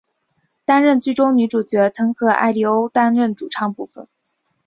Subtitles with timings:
[0.65, 4.07] 担任剧中女主角的藤和艾利欧担当主唱部分。